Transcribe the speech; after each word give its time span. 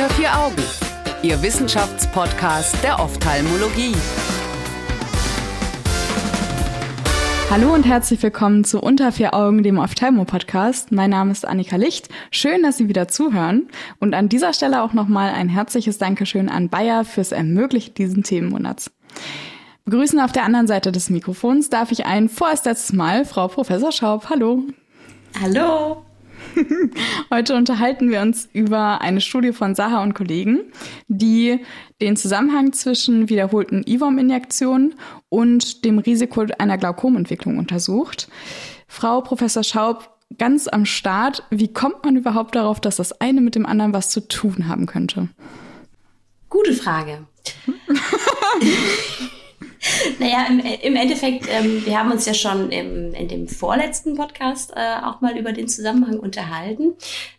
Unter 0.00 0.14
vier 0.14 0.34
Augen, 0.34 0.62
Ihr 1.22 1.42
Wissenschaftspodcast 1.42 2.82
der 2.82 2.98
Ophthalmologie. 3.00 3.94
Hallo 7.50 7.74
und 7.74 7.84
herzlich 7.84 8.22
willkommen 8.22 8.64
zu 8.64 8.80
Unter 8.80 9.12
vier 9.12 9.34
Augen, 9.34 9.62
dem 9.62 9.78
Ophthalmo-Podcast. 9.78 10.90
Mein 10.90 11.10
Name 11.10 11.32
ist 11.32 11.46
Annika 11.46 11.76
Licht. 11.76 12.08
Schön, 12.30 12.62
dass 12.62 12.78
Sie 12.78 12.88
wieder 12.88 13.08
zuhören. 13.08 13.68
Und 13.98 14.14
an 14.14 14.30
dieser 14.30 14.54
Stelle 14.54 14.82
auch 14.82 14.94
nochmal 14.94 15.34
ein 15.34 15.50
herzliches 15.50 15.98
Dankeschön 15.98 16.48
an 16.48 16.70
Bayer 16.70 17.04
fürs 17.04 17.32
Ermöglichen 17.32 17.92
diesen 17.92 18.22
Themenmonats. 18.22 18.90
Begrüßen 19.84 20.18
auf 20.18 20.32
der 20.32 20.44
anderen 20.44 20.66
Seite 20.66 20.92
des 20.92 21.10
Mikrofons 21.10 21.68
darf 21.68 21.92
ich 21.92 22.06
ein 22.06 22.30
vorerst 22.30 22.64
letztes 22.64 22.94
Mal 22.94 23.26
Frau 23.26 23.48
Professor 23.48 23.92
Schaub. 23.92 24.30
Hallo. 24.30 24.62
Hallo. 25.38 26.06
Heute 27.30 27.54
unterhalten 27.54 28.10
wir 28.10 28.20
uns 28.20 28.48
über 28.52 29.00
eine 29.00 29.20
Studie 29.20 29.52
von 29.52 29.74
Saha 29.74 30.02
und 30.02 30.14
Kollegen, 30.14 30.72
die 31.08 31.60
den 32.00 32.16
Zusammenhang 32.16 32.72
zwischen 32.72 33.28
wiederholten 33.28 33.84
IVOM-Injektionen 33.86 34.94
und 35.28 35.84
dem 35.84 35.98
Risiko 35.98 36.46
einer 36.58 36.78
Glaukomentwicklung 36.78 37.58
untersucht. 37.58 38.28
Frau 38.88 39.20
Professor 39.20 39.62
Schaub, 39.62 40.10
ganz 40.38 40.68
am 40.68 40.84
Start, 40.84 41.44
wie 41.50 41.72
kommt 41.72 42.04
man 42.04 42.16
überhaupt 42.16 42.54
darauf, 42.54 42.80
dass 42.80 42.96
das 42.96 43.20
eine 43.20 43.40
mit 43.40 43.54
dem 43.54 43.66
anderen 43.66 43.92
was 43.92 44.10
zu 44.10 44.26
tun 44.26 44.68
haben 44.68 44.86
könnte? 44.86 45.28
Gute 46.48 46.72
Frage. 46.72 47.26
naja, 50.18 50.46
im, 50.48 50.60
im 50.60 50.96
Endeffekt, 50.96 51.46
ähm, 51.50 51.84
wir 51.84 51.98
haben 51.98 52.10
uns 52.10 52.26
ja 52.26 52.34
schon 52.34 52.70
im, 52.70 53.14
in 53.14 53.28
dem 53.28 53.48
vorletzten 53.48 54.16
Podcast 54.16 54.72
äh, 54.74 55.04
auch 55.04 55.20
mal 55.20 55.36
über 55.36 55.52
den 55.52 55.68
Zusammenhang 55.68 56.18
unterhalten, 56.18 56.94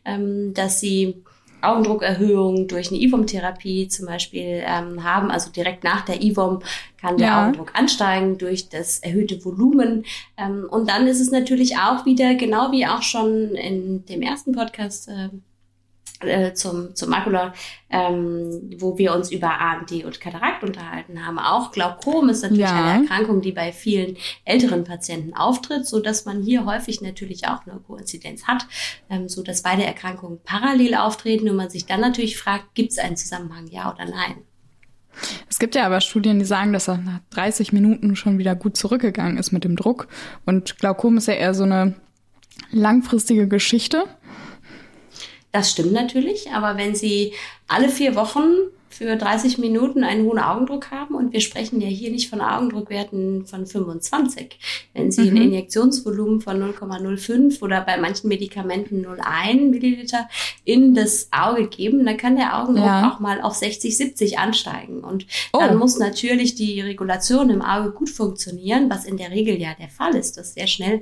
ähm, 0.06 0.54
dass 0.54 0.80
sie 0.80 1.24
Augendruckerhöhung 1.62 2.68
durch 2.68 2.90
eine 2.90 3.00
IVOM-Therapie 3.00 3.88
zum 3.88 4.08
Beispiel 4.08 4.63
ähm, 4.66 5.04
haben. 5.04 5.32
Also 5.32 5.52
direkt 5.52 5.84
nach 5.84 6.02
der 6.02 6.22
IVOM 6.22 6.62
kann 7.00 7.18
der 7.18 7.27
ja. 7.27 7.44
Augendruck 7.44 7.72
ansteigen 7.74 8.38
durch 8.38 8.70
das 8.70 9.00
erhöhte 9.00 9.44
Volumen. 9.46 10.05
Ähm, 10.38 10.68
und 10.70 10.90
dann 10.90 11.07
ist 11.07 11.20
es 11.20 11.32
natürlich 11.32 11.78
auch 11.78 12.05
wieder, 12.05 12.35
genau 12.35 12.72
wie 12.72 12.88
auch 12.88 13.04
schon 13.04 13.55
in 13.55 14.05
dem 14.05 14.22
ersten 14.22 14.54
Podcast 14.54 15.07
äh, 15.07 15.30
äh, 16.24 16.54
zum, 16.54 16.96
zum 16.96 17.10
Makula, 17.10 17.54
ähm, 17.90 18.72
wo 18.77 18.98
wir 18.98 19.14
uns 19.14 19.32
über 19.32 19.60
AMD 19.60 20.05
und 20.05 20.20
Katarakt 20.22 20.63
unterhalten 20.63 21.26
haben. 21.26 21.40
Auch 21.40 21.72
Glaukom 21.72 22.30
ist 22.30 22.44
natürlich 22.44 22.62
ja. 22.62 22.76
eine 22.76 23.04
Erkrankung, 23.04 23.41
die 23.41 23.52
bei 23.52 23.72
vielen 23.72 24.18
älteren 24.46 24.84
Patienten 24.84 25.34
auftritt, 25.34 25.88
so 25.88 26.00
dass 26.00 26.26
man 26.26 26.41
hier 26.41 26.66
häufig 26.66 27.02
natürlich 27.02 27.48
auch 27.48 27.66
eine 27.66 27.80
Koinzidenz 27.80 28.48
hat, 28.48 28.66
ähm, 29.10 29.28
so 29.30 29.44
dass 29.44 29.63
beide 29.63 29.84
Erkrankungen 29.84 30.40
parallel 30.44 30.96
auftreten 30.96 31.50
und 31.50 31.55
man 31.55 31.70
sich 31.70 31.86
dann 31.86 32.02
natürlich 32.02 32.38
fragt, 32.38 32.76
gibt 32.76 32.91
es 32.91 32.98
einen 32.98 33.18
Zusammenhang, 33.18 33.68
ja 33.68 33.94
oder 33.94 34.06
nein? 34.06 34.44
Es 35.50 35.60
gibt 35.60 35.76
ja 35.76 35.85
aber 35.85 36.02
Studien, 36.02 36.40
die 36.40 36.46
sagen, 36.46 36.74
dass 36.74 36.88
er 36.88 36.98
nach 36.98 37.20
30 37.32 37.74
Minuten 37.74 38.16
schon 38.16 38.38
wieder 38.38 38.56
gut 38.56 38.78
zurückgegangen 38.78 39.38
ist 39.38 39.52
mit 39.52 39.63
dem 39.63 39.76
Druck. 39.76 40.08
Und 40.46 40.80
Glaukom 40.80 41.18
ist 41.18 41.28
ja 41.28 41.34
eher 41.34 41.54
so 41.54 41.63
eine 41.63 41.96
langfristige 42.72 43.48
Geschichte. 43.48 44.06
Das 45.52 45.71
stimmt 45.71 45.91
natürlich, 45.91 46.52
aber 46.52 46.77
wenn 46.77 46.96
Sie 46.96 47.34
alle 47.68 47.90
vier 47.90 48.16
Wochen 48.16 48.71
für 48.91 49.16
30 49.16 49.57
Minuten 49.57 50.04
einen 50.04 50.26
hohen 50.26 50.38
Augendruck 50.38 50.91
haben 50.91 51.16
und 51.16 51.32
wir 51.34 51.40
sprechen 51.40 51.82
ja 51.82 51.88
hier 51.88 52.12
nicht 52.12 52.30
von 52.30 52.41
Augendruckwerten 52.41 53.46
von 53.46 53.66
25. 53.66 54.60
Wenn 54.94 55.12
Sie 55.12 55.32
mhm. 55.32 55.38
ein 55.38 55.41
Injektionsvolumen 55.44 56.41
von 56.41 56.62
0,05 56.62 57.62
oder 57.62 57.82
bei 57.82 57.98
manchen 57.98 58.27
Medikamenten 58.27 59.05
0,1 59.05 59.70
Milliliter 59.70 60.27
in 60.66 60.94
das 60.94 61.29
Auge 61.32 61.68
geben, 61.68 62.05
dann 62.05 62.18
kann 62.18 62.35
der 62.35 62.62
Augendruck 62.62 62.85
ja. 62.85 63.12
auch 63.12 63.20
mal 63.20 63.41
auf 63.41 63.55
60, 63.55 63.96
70 63.96 64.40
ansteigen. 64.40 65.03
Und 65.03 65.25
oh. 65.53 65.59
dann 65.59 65.78
muss 65.78 65.97
natürlich 65.97 66.56
die 66.56 66.81
Regulation 66.81 67.50
im 67.50 67.62
Auge 67.62 67.91
gut 67.91 68.09
funktionieren, 68.09 68.89
was 68.89 69.06
in 69.06 69.18
der 69.18 69.31
Regel 69.31 69.59
ja 69.59 69.69
der 69.79 69.89
Fall 69.89 70.16
ist, 70.16 70.38
dass 70.38 70.53
sehr 70.53 70.68
schnell 70.68 71.01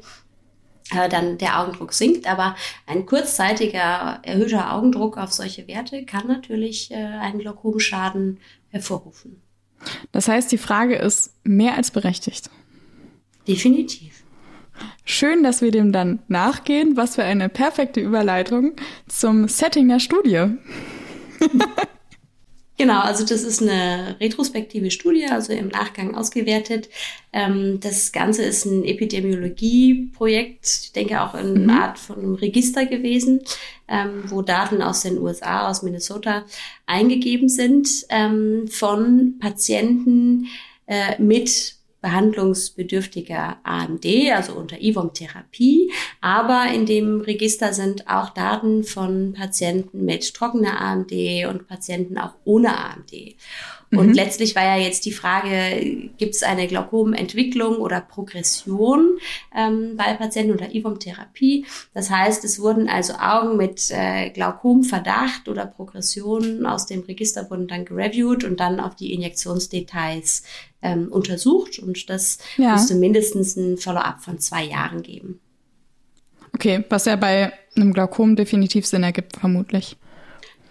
dann 0.89 1.37
der 1.37 1.59
Augendruck 1.59 1.93
sinkt. 1.93 2.27
Aber 2.27 2.55
ein 2.87 3.05
kurzzeitiger 3.05 4.19
erhöhter 4.23 4.73
Augendruck 4.73 5.17
auf 5.17 5.31
solche 5.31 5.67
Werte 5.67 6.05
kann 6.05 6.27
natürlich 6.27 6.91
äh, 6.91 6.95
einen 6.95 7.39
Glaukomschaden 7.39 8.39
hervorrufen. 8.69 9.41
Das 10.11 10.27
heißt, 10.27 10.51
die 10.51 10.57
Frage 10.57 10.95
ist 10.95 11.33
mehr 11.43 11.75
als 11.75 11.91
berechtigt. 11.91 12.49
Definitiv. 13.47 14.23
Schön, 15.05 15.43
dass 15.43 15.61
wir 15.61 15.71
dem 15.71 15.91
dann 15.91 16.19
nachgehen. 16.27 16.95
Was 16.95 17.15
für 17.15 17.23
eine 17.23 17.49
perfekte 17.49 17.99
Überleitung 17.99 18.73
zum 19.07 19.47
Setting 19.47 19.87
der 19.87 19.99
Studie. 19.99 20.45
Genau, 22.79 23.01
also 23.01 23.25
das 23.25 23.43
ist 23.43 23.61
eine 23.61 24.15
retrospektive 24.21 24.89
Studie, 24.89 25.25
also 25.25 25.51
im 25.51 25.67
Nachgang 25.67 26.15
ausgewertet. 26.15 26.87
Ähm, 27.33 27.81
das 27.81 28.13
Ganze 28.13 28.43
ist 28.43 28.63
ein 28.63 28.85
Epidemiologieprojekt, 28.85 30.83
ich 30.83 30.93
denke 30.93 31.21
auch 31.21 31.33
eine 31.33 31.59
mhm. 31.59 31.69
Art 31.69 31.99
von 31.99 32.19
einem 32.19 32.35
Register 32.35 32.85
gewesen, 32.85 33.41
ähm, 33.89 34.23
wo 34.27 34.43
Daten 34.43 34.81
aus 34.81 35.01
den 35.01 35.17
USA, 35.17 35.69
aus 35.69 35.83
Minnesota 35.83 36.45
eingegeben 36.85 37.49
sind 37.49 38.05
ähm, 38.07 38.69
von 38.69 39.37
Patienten 39.39 40.47
äh, 40.87 41.21
mit 41.21 41.78
behandlungsbedürftiger 42.01 43.57
AMD, 43.63 44.05
also 44.33 44.53
unter 44.53 44.81
IVOM-Therapie. 44.81 45.91
Aber 46.21 46.67
in 46.73 46.85
dem 46.85 47.21
Register 47.21 47.73
sind 47.73 48.07
auch 48.07 48.29
Daten 48.29 48.83
von 48.83 49.33
Patienten 49.33 50.05
mit 50.05 50.33
trockener 50.33 50.79
AMD 50.81 51.11
und 51.49 51.67
Patienten 51.67 52.17
auch 52.17 52.35
ohne 52.45 52.77
AMD. 52.77 53.35
Und 53.91 54.09
mhm. 54.09 54.13
letztlich 54.13 54.55
war 54.55 54.63
ja 54.63 54.77
jetzt 54.77 55.05
die 55.05 55.11
Frage, 55.11 56.09
gibt 56.17 56.35
es 56.35 56.43
eine 56.43 56.67
Glaukomentwicklung 56.67 57.77
oder 57.77 58.01
Progression 58.01 59.17
ähm, 59.55 59.95
bei 59.97 60.13
Patienten 60.13 60.51
unter 60.51 60.73
IVOM-Therapie? 60.73 61.65
Das 61.95 62.11
heißt, 62.11 62.45
es 62.45 62.59
wurden 62.59 62.87
also 62.87 63.13
Augen 63.13 63.57
mit 63.57 63.89
äh, 63.89 64.29
Glaukomverdacht 64.29 65.49
oder 65.49 65.65
Progression 65.65 66.67
aus 66.67 66.85
dem 66.85 67.01
Register 67.01 67.49
wurden 67.49 67.67
dann 67.67 67.85
gereviewt 67.85 68.43
und 68.43 68.59
dann 68.59 68.79
auf 68.79 68.95
die 68.95 69.11
Injektionsdetails 69.13 70.43
ähm, 70.81 71.07
untersucht. 71.11 71.79
Und 71.79 72.09
das 72.09 72.39
ja. 72.57 72.73
müsste 72.73 72.95
mindestens 72.95 73.55
ein 73.55 73.77
Follow-up 73.77 74.21
von 74.21 74.39
zwei 74.39 74.63
Jahren 74.63 75.01
geben. 75.01 75.39
Okay, 76.53 76.83
was 76.89 77.05
ja 77.05 77.15
bei 77.15 77.53
einem 77.75 77.93
Glaukom 77.93 78.35
definitiv 78.35 78.85
Sinn 78.85 79.03
ergibt, 79.03 79.37
vermutlich. 79.37 79.95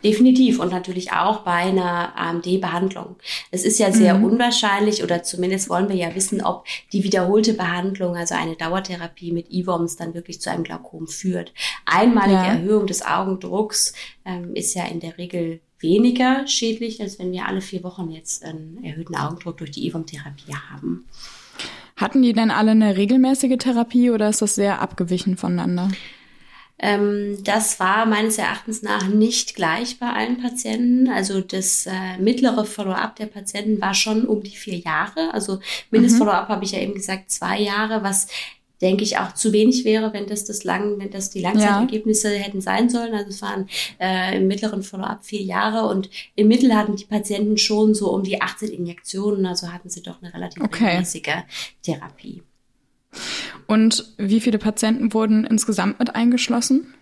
Definitiv 0.05 0.61
und 0.61 0.71
natürlich 0.71 1.11
auch 1.11 1.41
bei 1.41 1.51
einer 1.51 2.17
AMD-Behandlung. 2.17 3.17
Es 3.51 3.65
ist 3.65 3.81
ja 3.81 3.91
sehr 3.91 4.15
mhm. 4.15 4.25
unwahrscheinlich 4.25 5.03
oder 5.03 5.25
zumindest 5.25 5.69
wollen 5.69 5.89
wir 5.89 5.97
ja 5.97 6.15
wissen, 6.15 6.41
ob 6.41 6.67
die 6.93 7.03
wiederholte 7.03 7.55
Behandlung, 7.55 8.15
also 8.15 8.37
eine 8.37 8.55
Dauertherapie 8.55 9.33
mit 9.33 9.51
IVOMs, 9.51 9.97
dann 9.97 10.15
wirklich 10.15 10.41
zu 10.41 10.51
einem 10.51 10.63
Glaukom 10.63 11.09
führt. 11.09 11.53
Einmalige 11.85 12.35
ja. 12.35 12.47
Erhöhung 12.47 12.87
des 12.87 13.05
Augendrucks 13.05 13.93
ähm, 14.25 14.55
ist 14.55 14.75
ja 14.75 14.85
in 14.85 15.01
der 15.01 15.19
Regel 15.19 15.61
weniger 15.81 16.47
schädlich, 16.47 17.01
als 17.01 17.19
wenn 17.19 17.33
wir 17.33 17.47
alle 17.47 17.61
vier 17.61 17.83
Wochen 17.85 18.11
jetzt 18.11 18.45
einen 18.45 18.83
erhöhten 18.83 19.17
Augendruck 19.17 19.59
durch 19.59 19.71
die 19.71 19.87
IVOM-Therapie 19.87 20.55
haben. 20.71 21.07
Hatten 21.97 22.23
die 22.23 22.33
denn 22.33 22.51
alle 22.51 22.73
eine 22.73 22.97
regelmäßige 22.97 23.59
Therapie 23.59 24.11
oder 24.11 24.29
ist 24.29 24.43
das 24.43 24.55
sehr 24.55 24.81
abgewichen 24.81 25.37
voneinander? 25.37 25.91
Ähm, 26.81 27.39
das 27.43 27.81
war 27.81 28.07
meines 28.07 28.39
Erachtens 28.39 28.83
nach 28.83 29.09
nicht 29.09 29.57
gleich 29.57 29.99
bei 29.99 30.13
allen 30.13 30.41
Patienten. 30.41 31.09
Also 31.09 31.41
das 31.41 31.87
äh, 31.87 32.19
mittlere 32.21 32.65
Follow-up 32.65 33.17
der 33.17 33.27
Patienten 33.27 33.81
war 33.81 33.95
schon 33.95 34.27
um 34.27 34.43
die 34.45 34.57
vier 34.57 34.79
Jahre. 34.79 35.35
Also 35.35 35.59
Mindestfollow-up 35.91 36.49
mhm. 36.49 36.53
habe 36.53 36.65
ich 36.65 36.73
ja 36.73 36.79
eben 36.79 36.95
gesagt, 36.95 37.33
zwei 37.33 37.61
Jahre, 37.61 38.05
was 38.05 38.29
denke 38.81 39.05
ich 39.05 39.19
auch 39.19 39.35
zu 39.35 39.53
wenig 39.53 39.85
wäre, 39.85 40.13
wenn 40.13 40.27
das 40.27 40.45
das 40.45 40.65
lang, 40.65 40.99
wenn 40.99 41.11
das 41.11 41.31
die 41.31 41.41
Langzeitergebnisse 41.41 42.33
ja. 42.33 42.41
hätten 42.41 42.61
sein 42.61 42.89
sollen. 42.89 43.13
Also 43.15 43.31
es 43.31 43.43
waren 43.43 43.69
äh, 44.01 44.37
im 44.37 44.47
mittleren 44.47 44.83
Follow-up 44.83 45.25
vier 45.25 45.43
Jahre 45.43 45.89
und 45.89 46.11
im 46.37 46.49
Mittel 46.49 46.75
hatten 46.75 46.97
die 46.97 47.05
Patienten 47.05 47.59
schon 47.59 47.95
so 47.95 48.13
um 48.13 48.23
die 48.23 48.41
18 48.41 48.71
Injektionen, 48.71 49.47
also 49.47 49.73
hatten 49.73 49.91
sie 49.91 50.03
doch 50.03 50.23
eine 50.23 50.33
relativ 50.33 50.63
okay. 50.63 50.85
regelmäßige 50.85 51.45
Therapie. 51.83 52.43
Und 53.67 54.15
wie 54.19 54.41
viele 54.41 54.59
Patienten 54.59 55.13
wurden 55.13 55.45
insgesamt 55.45 55.99
mit 55.99 56.15
eingeschlossen? 56.15 56.95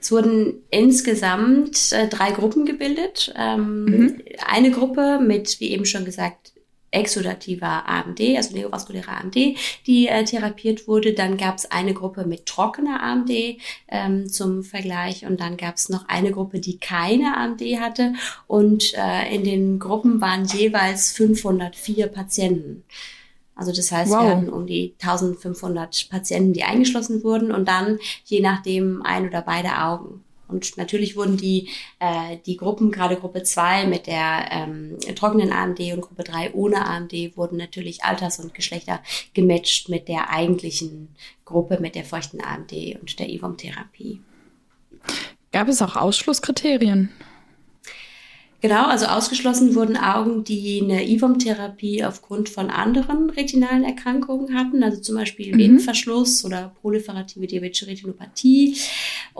Es 0.00 0.10
wurden 0.10 0.62
insgesamt 0.70 1.92
äh, 1.92 2.08
drei 2.08 2.30
Gruppen 2.32 2.64
gebildet. 2.64 3.34
Ähm, 3.36 3.84
mhm. 3.84 4.22
Eine 4.46 4.70
Gruppe 4.70 5.20
mit, 5.20 5.60
wie 5.60 5.70
eben 5.70 5.84
schon 5.84 6.04
gesagt, 6.04 6.52
exudativer 6.90 7.88
AMD, 7.88 8.20
also 8.36 8.56
neovaskulärer 8.56 9.20
AMD, 9.20 9.36
die 9.86 10.08
äh, 10.08 10.24
therapiert 10.24 10.88
wurde. 10.88 11.14
Dann 11.14 11.36
gab 11.36 11.56
es 11.56 11.70
eine 11.70 11.94
Gruppe 11.94 12.24
mit 12.26 12.46
trockener 12.46 13.02
AMD 13.02 13.30
ähm, 13.88 14.28
zum 14.28 14.62
Vergleich 14.62 15.26
und 15.26 15.40
dann 15.40 15.56
gab 15.56 15.76
es 15.76 15.88
noch 15.88 16.08
eine 16.08 16.32
Gruppe, 16.32 16.60
die 16.60 16.78
keine 16.78 17.36
AMD 17.36 17.60
hatte 17.80 18.14
und 18.46 18.94
äh, 18.94 19.34
in 19.34 19.44
den 19.44 19.78
Gruppen 19.78 20.20
waren 20.20 20.44
jeweils 20.44 21.12
504 21.12 22.08
Patienten. 22.08 22.84
Also 23.54 23.72
das 23.72 23.92
heißt, 23.92 24.10
wow. 24.10 24.22
wir 24.22 24.30
hatten 24.30 24.48
um 24.48 24.66
die 24.66 24.94
1500 25.02 26.08
Patienten, 26.08 26.54
die 26.54 26.64
eingeschlossen 26.64 27.22
wurden 27.22 27.52
und 27.52 27.68
dann 27.68 27.98
je 28.24 28.40
nachdem 28.40 29.02
ein 29.02 29.28
oder 29.28 29.42
beide 29.42 29.82
Augen. 29.82 30.24
Und 30.50 30.76
natürlich 30.76 31.16
wurden 31.16 31.36
die, 31.36 31.68
äh, 31.98 32.36
die 32.46 32.56
Gruppen, 32.56 32.90
gerade 32.90 33.16
Gruppe 33.16 33.42
2 33.42 33.86
mit 33.86 34.06
der 34.06 34.48
ähm, 34.50 34.98
trockenen 35.14 35.52
AMD 35.52 35.80
und 35.92 36.02
Gruppe 36.02 36.24
3 36.24 36.52
ohne 36.54 36.84
AMD, 36.84 37.36
wurden 37.36 37.56
natürlich 37.56 38.04
Alters- 38.04 38.38
und 38.40 38.54
Geschlechter 38.54 39.00
gematcht 39.34 39.88
mit 39.88 40.08
der 40.08 40.30
eigentlichen 40.30 41.08
Gruppe, 41.44 41.78
mit 41.80 41.94
der 41.94 42.04
feuchten 42.04 42.40
AMD 42.40 42.72
und 43.00 43.18
der 43.18 43.28
IVOM-Therapie. 43.28 44.20
Gab 45.52 45.68
es 45.68 45.82
auch 45.82 45.96
Ausschlusskriterien? 45.96 47.10
Genau, 48.62 48.84
also 48.88 49.06
ausgeschlossen 49.06 49.74
wurden 49.74 49.96
Augen, 49.96 50.44
die 50.44 50.82
eine 50.82 51.08
IVOM-Therapie 51.08 52.04
aufgrund 52.04 52.50
von 52.50 52.68
anderen 52.68 53.30
retinalen 53.30 53.84
Erkrankungen 53.84 54.54
hatten, 54.54 54.82
also 54.82 55.00
zum 55.00 55.16
Beispiel 55.16 55.54
mhm. 55.54 55.58
Venenverschluss 55.58 56.44
oder 56.44 56.72
proliferative 56.82 57.46
diabetische 57.46 57.86
Retinopathie. 57.86 58.76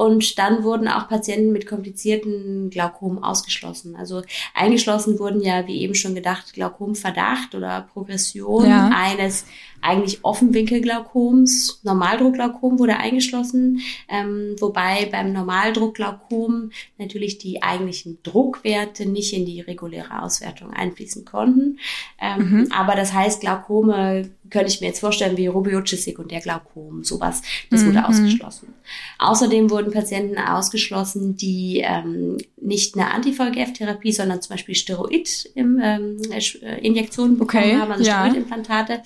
Und 0.00 0.38
dann 0.38 0.64
wurden 0.64 0.88
auch 0.88 1.08
Patienten 1.08 1.52
mit 1.52 1.66
komplizierten 1.66 2.70
Glaukom 2.70 3.22
ausgeschlossen. 3.22 3.96
Also 3.96 4.22
eingeschlossen 4.54 5.18
wurden 5.18 5.42
ja, 5.42 5.66
wie 5.66 5.82
eben 5.82 5.94
schon 5.94 6.14
gedacht, 6.14 6.54
Glaukomverdacht 6.54 7.54
oder 7.54 7.86
Progression 7.92 8.64
ja. 8.66 8.90
eines 8.94 9.44
eigentlich 9.82 10.24
Offenwinkelglaukoms. 10.24 11.80
Normaldruckglaukom 11.82 12.78
wurde 12.78 12.96
eingeschlossen, 12.96 13.80
ähm, 14.08 14.56
wobei 14.58 15.06
beim 15.06 15.32
Normaldruckglaukom 15.32 16.70
natürlich 16.98 17.38
die 17.38 17.62
eigentlichen 17.62 18.18
Druckwerte 18.22 19.06
nicht 19.06 19.32
in 19.32 19.46
die 19.46 19.60
reguläre 19.60 20.22
Auswertung 20.22 20.70
einfließen 20.72 21.24
konnten. 21.24 21.78
Ähm, 22.20 22.50
mhm. 22.50 22.72
Aber 22.72 22.94
das 22.94 23.12
heißt, 23.12 23.40
Glaukome 23.40 24.30
könnte 24.50 24.68
ich 24.68 24.80
mir 24.80 24.88
jetzt 24.88 25.00
vorstellen, 25.00 25.36
wie 25.36 25.46
Rubiotches 25.46 26.04
Sekundärglaukom, 26.04 27.04
sowas, 27.04 27.42
das 27.70 27.84
wurde 27.84 27.98
mhm. 27.98 28.04
ausgeschlossen. 28.04 28.74
Außerdem 29.18 29.70
wurden 29.70 29.89
Patienten 29.90 30.38
ausgeschlossen, 30.38 31.36
die 31.36 31.82
ähm, 31.84 32.38
nicht 32.60 32.96
eine 32.96 33.12
Anti-VEGF-Therapie, 33.12 34.12
sondern 34.12 34.40
zum 34.42 34.54
Beispiel 34.54 34.74
Steroid-Injektionen 34.74 37.32
ähm, 37.32 37.38
bekommen 37.38 37.64
okay, 37.64 37.76
haben, 37.76 37.92
also 37.92 38.04
ja. 38.04 38.24
Steroidimplantate. 38.24 39.02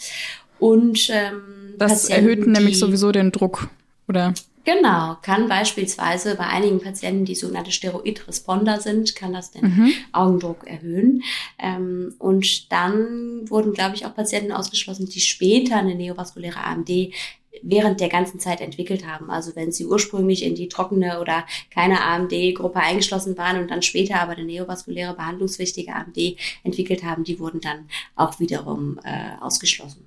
Und 0.59 1.11
ähm, 1.11 1.75
das 1.79 2.09
Patienten, 2.09 2.29
erhöht 2.29 2.47
nämlich 2.47 2.79
sowieso 2.79 3.13
den 3.13 3.33
Druck, 3.33 3.69
oder? 4.09 4.35
Genau, 4.65 5.19
kann 5.21 5.47
beispielsweise 5.47 6.37
bei 6.37 6.47
einigen 6.47 6.81
Patienten, 6.81 7.27
die 7.27 7.35
sogenannte 7.35 7.71
Steroidresponder 7.71 8.81
sind, 8.81 9.15
kann 9.15 9.35
das 9.35 9.51
den 9.51 9.65
mhm. 9.65 9.93
Augendruck 10.13 10.67
erhöhen. 10.67 11.23
Ähm, 11.59 12.15
und 12.19 12.73
dann 12.73 13.49
wurden, 13.51 13.75
glaube 13.75 13.95
ich, 13.95 14.07
auch 14.07 14.15
Patienten 14.15 14.53
ausgeschlossen, 14.53 15.07
die 15.07 15.21
später 15.21 15.77
eine 15.77 15.95
neovaskuläre 15.95 16.65
AMD 16.65 16.89
während 17.63 18.01
der 18.01 18.09
ganzen 18.09 18.41
Zeit 18.41 18.61
entwickelt 18.61 19.07
haben. 19.07 19.31
Also 19.31 19.55
wenn 19.57 19.73
sie 19.73 19.87
ursprünglich 19.87 20.45
in 20.45 20.55
die 20.55 20.69
trockene 20.69 21.21
oder 21.21 21.45
keine 21.71 22.03
AMD-Gruppe 22.03 22.81
eingeschlossen 22.81 23.37
waren 23.39 23.61
und 23.61 23.71
dann 23.71 23.83
später 23.83 24.21
aber 24.21 24.33
eine 24.33 24.45
neovaskuläre 24.45 25.15
behandlungswichtige 25.15 25.95
AMD 25.95 26.37
entwickelt 26.63 27.05
haben, 27.05 27.25
die 27.25 27.39
wurden 27.39 27.61
dann 27.61 27.87
auch 28.17 28.41
wiederum 28.41 28.99
äh, 29.05 29.41
ausgeschlossen. 29.41 30.07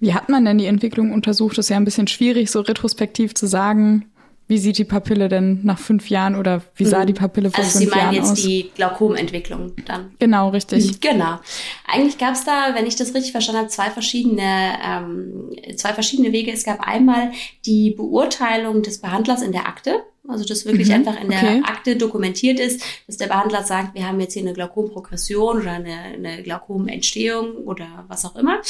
Wie 0.00 0.12
hat 0.12 0.28
man 0.28 0.44
denn 0.44 0.58
die 0.58 0.66
Entwicklung 0.66 1.12
untersucht? 1.12 1.56
Das 1.56 1.66
ist 1.66 1.70
ja 1.70 1.76
ein 1.76 1.84
bisschen 1.84 2.08
schwierig, 2.08 2.50
so 2.50 2.60
retrospektiv 2.60 3.34
zu 3.34 3.46
sagen. 3.46 4.10
Wie 4.46 4.58
sieht 4.58 4.76
die 4.76 4.84
Papille 4.84 5.28
denn 5.28 5.60
nach 5.62 5.78
fünf 5.78 6.10
Jahren 6.10 6.36
oder 6.36 6.60
wie 6.74 6.84
sah 6.84 7.02
mhm. 7.02 7.06
die 7.06 7.12
Papille 7.14 7.50
vor 7.50 7.64
also 7.64 7.78
fünf 7.78 7.94
Jahren 7.94 8.10
aus? 8.10 8.30
Also 8.30 8.34
Sie 8.34 8.42
meinen 8.42 8.62
jetzt 8.62 8.68
die 8.68 8.70
Glaukomentwicklung 8.74 9.72
dann? 9.86 10.12
Genau, 10.18 10.50
richtig. 10.50 11.00
Genau. 11.00 11.38
Eigentlich 11.86 12.18
gab 12.18 12.34
es 12.34 12.44
da, 12.44 12.74
wenn 12.74 12.86
ich 12.86 12.96
das 12.96 13.14
richtig 13.14 13.32
verstanden 13.32 13.60
habe, 13.60 13.70
zwei 13.70 13.90
verschiedene, 13.90 14.74
ähm, 14.84 15.50
zwei 15.76 15.94
verschiedene 15.94 16.32
Wege. 16.32 16.52
Es 16.52 16.64
gab 16.64 16.86
einmal 16.86 17.32
die 17.64 17.92
Beurteilung 17.92 18.82
des 18.82 19.00
Behandlers 19.00 19.40
in 19.40 19.52
der 19.52 19.66
Akte. 19.66 20.02
Also 20.26 20.44
das 20.44 20.64
wirklich 20.64 20.88
mhm, 20.88 20.94
einfach 20.94 21.20
in 21.20 21.28
der 21.28 21.38
okay. 21.38 21.62
Akte 21.64 21.96
dokumentiert 21.96 22.58
ist, 22.58 22.82
dass 23.06 23.18
der 23.18 23.26
Behandler 23.26 23.62
sagt, 23.62 23.94
wir 23.94 24.06
haben 24.06 24.18
jetzt 24.20 24.32
hier 24.32 24.42
eine 24.42 24.54
Glaukomprogression 24.54 25.60
oder 25.60 25.72
eine, 25.72 25.94
eine 25.94 26.42
Glaukomentstehung 26.42 27.56
oder 27.56 28.06
was 28.08 28.24
auch 28.24 28.34
immer. 28.36 28.62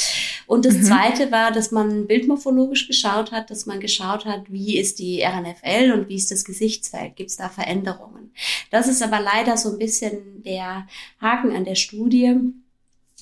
Und 0.47 0.65
das 0.65 0.75
mhm. 0.75 0.83
Zweite 0.83 1.31
war, 1.31 1.53
dass 1.53 1.71
man 1.71 2.07
bildmorphologisch 2.07 2.87
geschaut 2.87 3.31
hat, 3.31 3.49
dass 3.51 3.65
man 3.65 3.79
geschaut 3.79 4.25
hat, 4.25 4.51
wie 4.51 4.77
ist 4.77 4.99
die 4.99 5.21
RNFL 5.23 5.93
und 5.93 6.09
wie 6.09 6.15
ist 6.15 6.29
das 6.29 6.43
Gesichtsfeld, 6.43 7.15
gibt 7.15 7.29
es 7.29 7.37
da 7.37 7.47
Veränderungen. 7.47 8.31
Das 8.69 8.89
ist 8.89 9.01
aber 9.01 9.21
leider 9.21 9.55
so 9.55 9.71
ein 9.71 9.77
bisschen 9.77 10.43
der 10.43 10.87
Haken 11.21 11.55
an 11.55 11.63
der 11.63 11.75
Studie 11.75 12.35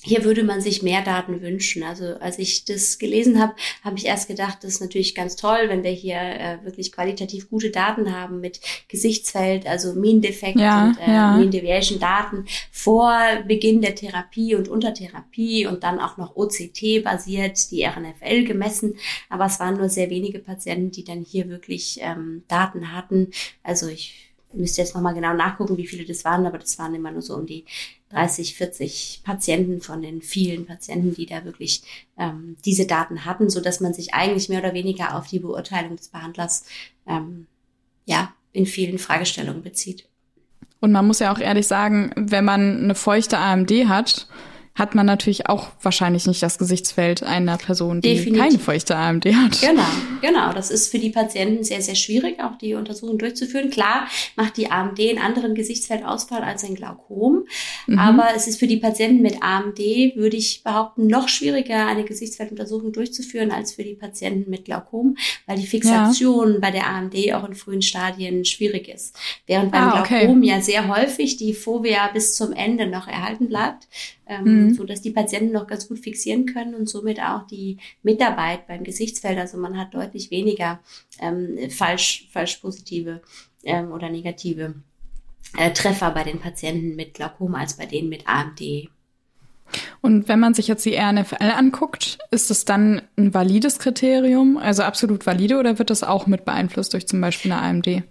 hier 0.04 0.22
würde 0.24 0.44
man 0.44 0.60
sich 0.60 0.82
mehr 0.82 1.02
Daten 1.02 1.40
wünschen. 1.40 1.82
Also 1.82 2.16
als 2.20 2.38
ich 2.38 2.66
das 2.66 2.98
gelesen 2.98 3.40
habe, 3.40 3.54
habe 3.82 3.96
ich 3.96 4.04
erst 4.04 4.28
gedacht, 4.28 4.58
das 4.60 4.74
ist 4.74 4.80
natürlich 4.80 5.14
ganz 5.14 5.34
toll, 5.34 5.64
wenn 5.68 5.82
wir 5.82 5.92
hier 5.92 6.16
äh, 6.16 6.58
wirklich 6.62 6.92
qualitativ 6.92 7.48
gute 7.48 7.70
Daten 7.70 8.14
haben 8.14 8.40
mit 8.40 8.60
Gesichtsfeld, 8.88 9.66
also 9.66 9.94
Mean 9.94 10.20
Defect 10.20 10.60
ja, 10.60 10.88
und 10.88 11.00
äh, 11.00 11.10
ja. 11.10 11.36
Mean 11.36 11.50
Deviation 11.50 11.98
Daten 11.98 12.44
vor 12.70 13.18
Beginn 13.48 13.80
der 13.80 13.94
Therapie 13.94 14.54
und 14.54 14.68
unter 14.68 14.92
Therapie 14.92 15.66
und 15.66 15.82
dann 15.82 15.98
auch 15.98 16.18
noch 16.18 16.36
OCT 16.36 17.02
basiert, 17.02 17.70
die 17.70 17.84
RNFL 17.84 18.44
gemessen. 18.44 18.96
Aber 19.30 19.46
es 19.46 19.58
waren 19.58 19.78
nur 19.78 19.88
sehr 19.88 20.10
wenige 20.10 20.38
Patienten, 20.38 20.90
die 20.90 21.04
dann 21.04 21.22
hier 21.22 21.48
wirklich 21.48 21.98
ähm, 22.02 22.42
Daten 22.46 22.92
hatten. 22.92 23.30
Also 23.62 23.88
ich 23.88 24.34
müsste 24.52 24.82
jetzt 24.82 24.94
nochmal 24.94 25.14
genau 25.14 25.32
nachgucken, 25.32 25.76
wie 25.78 25.86
viele 25.86 26.04
das 26.04 26.24
waren, 26.24 26.46
aber 26.46 26.58
das 26.58 26.78
waren 26.78 26.94
immer 26.94 27.10
nur 27.10 27.22
so 27.22 27.34
um 27.34 27.46
die 27.46 27.64
30, 28.14 28.54
40 28.54 29.22
Patienten 29.24 29.80
von 29.80 30.00
den 30.00 30.22
vielen 30.22 30.66
Patienten, 30.66 31.14
die 31.14 31.26
da 31.26 31.44
wirklich 31.44 31.82
ähm, 32.16 32.56
diese 32.64 32.86
Daten 32.86 33.24
hatten, 33.24 33.50
so 33.50 33.60
dass 33.60 33.80
man 33.80 33.92
sich 33.92 34.14
eigentlich 34.14 34.48
mehr 34.48 34.60
oder 34.60 34.72
weniger 34.72 35.16
auf 35.16 35.26
die 35.26 35.40
Beurteilung 35.40 35.96
des 35.96 36.08
Behandlers 36.08 36.64
ähm, 37.06 37.46
ja 38.04 38.32
in 38.52 38.66
vielen 38.66 38.98
Fragestellungen 38.98 39.62
bezieht. 39.62 40.06
Und 40.80 40.92
man 40.92 41.06
muss 41.06 41.18
ja 41.18 41.32
auch 41.32 41.38
ehrlich 41.38 41.66
sagen, 41.66 42.12
wenn 42.14 42.44
man 42.44 42.84
eine 42.84 42.94
feuchte 42.94 43.38
AMD 43.38 43.70
hat, 43.88 44.28
hat 44.76 44.96
man 44.96 45.06
natürlich 45.06 45.48
auch 45.48 45.68
wahrscheinlich 45.80 46.26
nicht 46.26 46.42
das 46.42 46.58
Gesichtsfeld 46.58 47.22
einer 47.22 47.58
Person, 47.58 48.00
die 48.00 48.16
Definitiv. 48.16 48.42
keine 48.42 48.58
feuchte 48.58 48.96
AMD 48.96 49.24
hat. 49.26 49.60
Genau, 49.60 49.86
genau. 50.20 50.52
Das 50.52 50.72
ist 50.72 50.90
für 50.90 50.98
die 50.98 51.10
Patienten 51.10 51.62
sehr, 51.62 51.80
sehr 51.80 51.94
schwierig, 51.94 52.40
auch 52.42 52.58
die 52.58 52.74
Untersuchung 52.74 53.16
durchzuführen. 53.16 53.70
Klar 53.70 54.08
macht 54.34 54.56
die 54.56 54.72
AMD 54.72 54.98
einen 54.98 55.18
anderen 55.18 55.54
Gesichtsfeldausfall 55.54 56.42
als 56.42 56.64
ein 56.64 56.74
Glaukom, 56.74 57.44
mhm. 57.86 57.98
aber 58.00 58.30
es 58.34 58.48
ist 58.48 58.58
für 58.58 58.66
die 58.66 58.78
Patienten 58.78 59.22
mit 59.22 59.44
AMD, 59.44 59.78
würde 60.16 60.36
ich 60.36 60.64
behaupten, 60.64 61.06
noch 61.06 61.28
schwieriger, 61.28 61.86
eine 61.86 62.02
Gesichtsfelduntersuchung 62.02 62.92
durchzuführen 62.92 63.52
als 63.52 63.74
für 63.74 63.84
die 63.84 63.94
Patienten 63.94 64.50
mit 64.50 64.64
Glaukom, 64.64 65.16
weil 65.46 65.56
die 65.56 65.68
Fixation 65.68 66.54
ja. 66.54 66.58
bei 66.58 66.72
der 66.72 66.88
AMD 66.88 67.14
auch 67.34 67.44
in 67.46 67.54
frühen 67.54 67.82
Stadien 67.82 68.44
schwierig 68.44 68.88
ist. 68.88 69.16
Während 69.46 69.70
beim 69.70 69.90
ah, 69.90 70.00
okay. 70.00 70.20
Glaukom 70.20 70.42
ja 70.42 70.60
sehr 70.60 70.88
häufig 70.88 71.36
die 71.36 71.54
Fovea 71.54 72.08
bis 72.12 72.34
zum 72.34 72.52
Ende 72.52 72.88
noch 72.88 73.06
erhalten 73.06 73.48
bleibt 73.48 73.86
ähm, 74.26 74.63
mhm. 74.68 74.74
so 74.74 74.84
dass 74.84 75.02
die 75.02 75.10
Patienten 75.10 75.52
noch 75.52 75.66
ganz 75.66 75.88
gut 75.88 75.98
fixieren 75.98 76.46
können 76.46 76.74
und 76.74 76.88
somit 76.88 77.20
auch 77.20 77.46
die 77.46 77.78
Mitarbeit 78.02 78.66
beim 78.66 78.84
Gesichtsfeld. 78.84 79.38
Also 79.38 79.58
man 79.58 79.78
hat 79.78 79.94
deutlich 79.94 80.30
weniger 80.30 80.80
ähm, 81.20 81.70
falsch, 81.70 82.28
falsch 82.32 82.56
positive 82.56 83.22
ähm, 83.64 83.92
oder 83.92 84.08
negative 84.08 84.74
äh, 85.56 85.72
Treffer 85.72 86.10
bei 86.10 86.24
den 86.24 86.40
Patienten 86.40 86.96
mit 86.96 87.14
Glaukom 87.14 87.54
als 87.54 87.74
bei 87.74 87.86
denen 87.86 88.08
mit 88.08 88.26
AMD. 88.26 88.88
Und 90.00 90.28
wenn 90.28 90.40
man 90.40 90.54
sich 90.54 90.68
jetzt 90.68 90.84
die 90.84 90.96
RNFL 90.96 91.50
anguckt, 91.56 92.18
ist 92.30 92.50
es 92.50 92.64
dann 92.64 93.02
ein 93.16 93.32
valides 93.32 93.78
Kriterium, 93.78 94.58
also 94.58 94.82
absolut 94.82 95.26
valide, 95.26 95.58
oder 95.58 95.78
wird 95.78 95.90
das 95.90 96.02
auch 96.02 96.26
mit 96.26 96.44
beeinflusst 96.44 96.92
durch 96.92 97.08
zum 97.08 97.20
Beispiel 97.20 97.52
eine 97.52 97.62
AMD? 97.62 98.04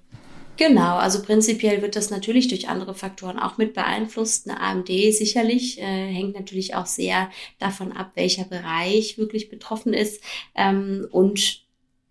Genau, 0.56 0.98
also 0.98 1.24
prinzipiell 1.24 1.82
wird 1.82 1.96
das 1.96 2.12
natürlich 2.12 2.48
durch 2.48 2.70
andere 2.70 2.94
Faktoren 2.94 3.40
auch 3.40 3.58
mit 3.58 3.74
beeinflusst. 3.74 4.48
Eine 4.48 4.62
AMD 4.62 4.88
sicherlich 4.88 5.80
äh, 5.80 5.84
hängt 5.84 6.36
natürlich 6.36 6.76
auch 6.76 6.86
sehr 6.86 7.32
davon 7.58 7.92
ab, 7.92 8.12
welcher 8.14 8.44
Bereich 8.44 9.18
wirklich 9.18 9.50
betroffen 9.50 9.94
ist 9.94 10.22
ähm, 10.54 11.08
und 11.12 11.63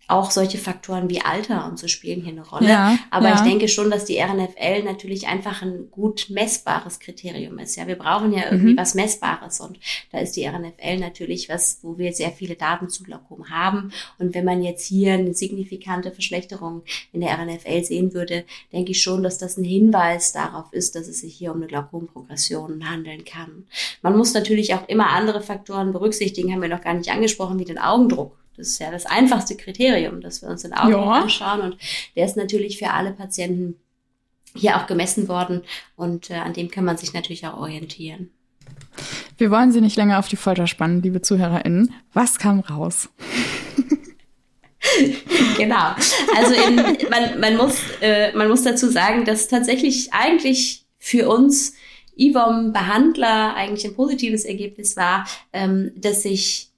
auch 0.07 0.31
solche 0.31 0.57
Faktoren 0.57 1.09
wie 1.09 1.21
Alter 1.21 1.65
und 1.65 1.79
so 1.79 1.87
spielen 1.87 2.21
hier 2.21 2.33
eine 2.33 2.45
Rolle. 2.45 2.67
Ja, 2.67 2.97
Aber 3.09 3.29
ja. 3.29 3.35
ich 3.35 3.41
denke 3.41 3.69
schon, 3.69 3.89
dass 3.89 4.03
die 4.03 4.19
RNFL 4.19 4.83
natürlich 4.83 5.27
einfach 5.27 5.61
ein 5.61 5.89
gut 5.91 6.27
messbares 6.29 6.99
Kriterium 6.99 7.57
ist. 7.57 7.77
Ja, 7.77 7.87
wir 7.87 7.95
brauchen 7.95 8.33
ja 8.33 8.43
irgendwie 8.51 8.73
mhm. 8.73 8.77
was 8.77 8.95
Messbares 8.95 9.61
und 9.61 9.79
da 10.11 10.19
ist 10.19 10.35
die 10.35 10.45
RNFL 10.45 10.99
natürlich 10.99 11.47
was, 11.47 11.79
wo 11.83 11.97
wir 11.97 12.11
sehr 12.11 12.31
viele 12.31 12.55
Daten 12.55 12.89
zu 12.89 13.03
Glaukom 13.03 13.49
haben. 13.49 13.93
Und 14.19 14.35
wenn 14.35 14.43
man 14.43 14.61
jetzt 14.61 14.85
hier 14.85 15.13
eine 15.13 15.33
signifikante 15.33 16.11
Verschlechterung 16.11 16.83
in 17.13 17.21
der 17.21 17.39
RNFL 17.39 17.83
sehen 17.83 18.13
würde, 18.13 18.43
denke 18.73 18.91
ich 18.91 19.01
schon, 19.01 19.23
dass 19.23 19.37
das 19.37 19.57
ein 19.57 19.63
Hinweis 19.63 20.33
darauf 20.33 20.73
ist, 20.73 20.95
dass 20.95 21.07
es 21.07 21.21
sich 21.21 21.33
hier 21.33 21.51
um 21.51 21.57
eine 21.57 21.67
Glaukomprogression 21.67 22.89
handeln 22.89 23.23
kann. 23.23 23.65
Man 24.01 24.17
muss 24.17 24.33
natürlich 24.33 24.73
auch 24.73 24.87
immer 24.89 25.11
andere 25.11 25.41
Faktoren 25.41 25.93
berücksichtigen, 25.93 26.51
haben 26.51 26.61
wir 26.61 26.69
noch 26.69 26.81
gar 26.81 26.93
nicht 26.93 27.09
angesprochen, 27.09 27.57
wie 27.57 27.65
den 27.65 27.79
Augendruck. 27.79 28.42
Das 28.55 28.67
ist 28.67 28.79
ja 28.79 28.91
das 28.91 29.05
einfachste 29.05 29.55
Kriterium, 29.55 30.21
dass 30.21 30.41
wir 30.41 30.49
uns 30.49 30.61
den 30.61 30.73
Augen 30.73 30.91
ja. 30.91 31.03
anschauen. 31.03 31.61
Und 31.61 31.77
der 32.15 32.25
ist 32.25 32.37
natürlich 32.37 32.77
für 32.77 32.91
alle 32.91 33.11
Patienten 33.11 33.75
hier 34.55 34.77
auch 34.77 34.87
gemessen 34.87 35.27
worden. 35.27 35.61
Und 35.95 36.29
äh, 36.29 36.35
an 36.35 36.53
dem 36.53 36.69
kann 36.69 36.85
man 36.85 36.97
sich 36.97 37.13
natürlich 37.13 37.47
auch 37.47 37.57
orientieren. 37.57 38.29
Wir 39.37 39.49
wollen 39.49 39.71
Sie 39.71 39.81
nicht 39.81 39.97
länger 39.97 40.19
auf 40.19 40.27
die 40.27 40.35
Folter 40.35 40.67
spannen, 40.67 41.01
liebe 41.01 41.21
ZuhörerInnen. 41.21 41.93
Was 42.13 42.37
kam 42.37 42.59
raus? 42.59 43.09
genau. 45.57 45.95
Also 46.37 46.53
in, 46.53 46.75
man, 47.09 47.39
man, 47.39 47.57
muss, 47.57 47.79
äh, 48.01 48.31
man 48.33 48.47
muss 48.47 48.63
dazu 48.63 48.89
sagen, 48.89 49.25
dass 49.25 49.47
tatsächlich 49.47 50.13
eigentlich 50.13 50.85
für 50.99 51.27
uns 51.27 51.73
IWOM-Behandler 52.15 53.55
eigentlich 53.55 53.85
ein 53.85 53.95
positives 53.95 54.45
Ergebnis 54.45 54.95
war, 54.95 55.25
ähm, 55.51 55.91
dass 55.95 56.21
sich 56.23 56.69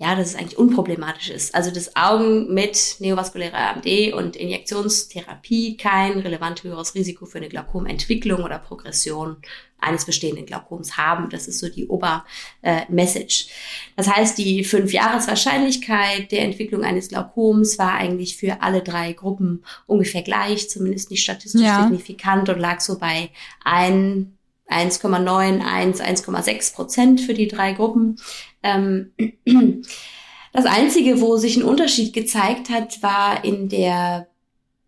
ja, 0.00 0.16
dass 0.16 0.28
es 0.28 0.34
eigentlich 0.34 0.58
unproblematisch 0.58 1.28
ist. 1.28 1.54
Also 1.54 1.70
dass 1.70 1.94
Augen 1.94 2.54
mit 2.54 2.96
neovaskulärer 3.00 3.74
AMD 3.74 4.14
und 4.14 4.34
Injektionstherapie 4.34 5.76
kein 5.76 6.18
relevant 6.20 6.64
höheres 6.64 6.94
Risiko 6.94 7.26
für 7.26 7.36
eine 7.36 7.50
Glaukomentwicklung 7.50 8.42
oder 8.42 8.58
Progression 8.58 9.36
eines 9.78 10.06
bestehenden 10.06 10.46
Glaukoms 10.46 10.96
haben. 10.96 11.28
Das 11.28 11.46
ist 11.48 11.58
so 11.58 11.68
die 11.68 11.86
Obermessage. 11.86 13.46
Äh, 13.48 13.92
das 13.96 14.08
heißt, 14.08 14.38
die 14.38 14.64
fünf 14.64 14.90
Jahreswahrscheinlichkeit 14.90 16.32
der 16.32 16.44
Entwicklung 16.44 16.82
eines 16.82 17.08
Glaukoms 17.08 17.78
war 17.78 17.92
eigentlich 17.92 18.38
für 18.38 18.62
alle 18.62 18.80
drei 18.80 19.12
Gruppen 19.12 19.64
ungefähr 19.86 20.22
gleich, 20.22 20.70
zumindest 20.70 21.10
nicht 21.10 21.22
statistisch 21.22 21.60
ja. 21.60 21.82
signifikant 21.82 22.48
und 22.48 22.58
lag 22.58 22.80
so 22.80 22.98
bei 22.98 23.28
ein 23.62 24.38
1,9, 24.70 25.60
1, 25.62 26.00
1,6 26.00 26.74
Prozent 26.74 27.20
für 27.20 27.34
die 27.34 27.48
drei 27.48 27.72
Gruppen. 27.72 28.16
Ähm, 28.62 29.12
das 30.52 30.66
Einzige, 30.66 31.20
wo 31.20 31.36
sich 31.36 31.56
ein 31.56 31.62
Unterschied 31.62 32.12
gezeigt 32.12 32.70
hat, 32.70 33.02
war 33.02 33.44
in 33.44 33.68
der 33.68 34.26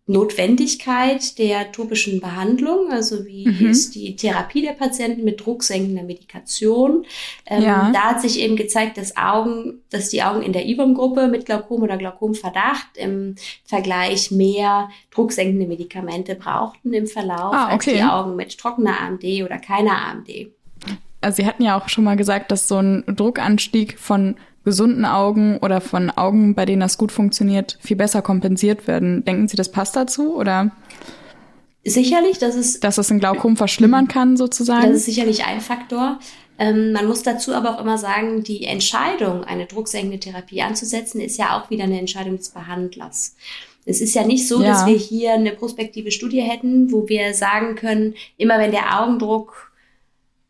Notwendigkeit 0.05 1.37
der 1.39 1.71
topischen 1.71 2.19
Behandlung, 2.19 2.91
also 2.91 3.25
wie 3.25 3.47
mhm. 3.47 3.69
ist 3.69 3.95
die 3.95 4.17
Therapie 4.17 4.61
der 4.61 4.73
Patienten 4.73 5.23
mit 5.23 5.45
drucksenkender 5.45 6.03
Medikation. 6.03 7.05
Ähm, 7.45 7.63
ja. 7.63 7.89
Da 7.93 8.01
hat 8.09 8.21
sich 8.21 8.39
eben 8.39 8.57
gezeigt, 8.57 8.97
dass 8.97 9.15
Augen, 9.15 9.81
dass 9.91 10.09
die 10.09 10.21
Augen 10.21 10.41
in 10.41 10.51
der 10.51 10.65
IBOM-Gruppe 10.65 11.29
mit 11.29 11.45
Glaukom 11.45 11.83
oder 11.83 11.95
Glaukomverdacht 11.95 12.97
im 12.97 13.35
Vergleich 13.63 14.29
mehr 14.29 14.89
drucksenkende 15.09 15.67
Medikamente 15.67 16.35
brauchten 16.35 16.91
im 16.91 17.07
Verlauf 17.07 17.53
ah, 17.53 17.73
okay. 17.73 17.91
als 17.91 17.99
die 17.99 18.03
Augen 18.03 18.35
mit 18.35 18.57
trockener 18.57 18.99
AMD 18.99 19.23
oder 19.45 19.57
keiner 19.57 20.05
AMD. 20.05 20.51
Also 21.23 21.37
Sie 21.37 21.45
hatten 21.45 21.63
ja 21.63 21.77
auch 21.77 21.89
schon 21.89 22.03
mal 22.03 22.15
gesagt, 22.15 22.51
dass 22.51 22.67
so 22.67 22.77
ein 22.77 23.03
Druckanstieg 23.07 23.97
von 23.99 24.35
gesunden 24.63 25.05
Augen 25.05 25.57
oder 25.57 25.81
von 25.81 26.09
Augen, 26.09 26.55
bei 26.55 26.65
denen 26.65 26.79
das 26.79 26.97
gut 26.97 27.11
funktioniert, 27.11 27.77
viel 27.81 27.97
besser 27.97 28.21
kompensiert 28.21 28.87
werden. 28.87 29.25
Denken 29.25 29.47
Sie, 29.47 29.57
das 29.57 29.71
passt 29.71 29.95
dazu 29.95 30.35
oder? 30.35 30.71
Sicherlich, 31.85 32.37
das 32.37 32.55
ist. 32.55 32.83
Dass 32.83 32.97
es 32.97 33.11
ein 33.11 33.19
Glaukom 33.19 33.57
verschlimmern 33.57 34.07
kann, 34.07 34.37
sozusagen? 34.37 34.87
Das 34.87 34.97
ist 34.97 35.05
sicherlich 35.05 35.45
ein 35.45 35.59
Faktor. 35.59 36.19
Ähm, 36.57 36.93
man 36.93 37.07
muss 37.07 37.23
dazu 37.23 37.53
aber 37.53 37.75
auch 37.75 37.81
immer 37.81 37.97
sagen, 37.97 38.43
die 38.43 38.63
Entscheidung, 38.63 39.43
eine 39.43 39.65
drucksenkende 39.65 40.19
Therapie 40.19 40.61
anzusetzen, 40.61 41.19
ist 41.19 41.37
ja 41.37 41.59
auch 41.59 41.69
wieder 41.69 41.83
eine 41.83 41.99
Entscheidung 41.99 42.37
des 42.37 42.49
Behandlers. 42.49 43.35
Es 43.85 43.99
ist 43.99 44.13
ja 44.13 44.23
nicht 44.23 44.47
so, 44.47 44.61
ja. 44.61 44.69
dass 44.69 44.85
wir 44.85 44.95
hier 44.95 45.33
eine 45.33 45.51
prospektive 45.51 46.11
Studie 46.11 46.41
hätten, 46.41 46.91
wo 46.91 47.09
wir 47.09 47.33
sagen 47.33 47.75
können, 47.75 48.13
immer 48.37 48.59
wenn 48.59 48.71
der 48.71 49.01
Augendruck 49.01 49.72